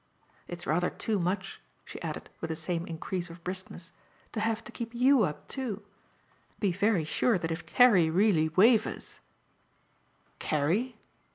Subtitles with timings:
[0.47, 3.91] It's rather too much," she added with the same increase of briskness,
[4.31, 5.83] "to have to keep YOU up too.
[6.59, 9.19] Be very sure that if Carrie really wavers"
[10.39, 10.97] "Carrie?"